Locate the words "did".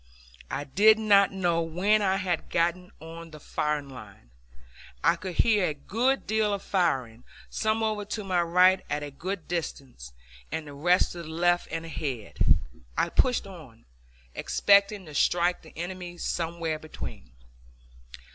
0.63-0.97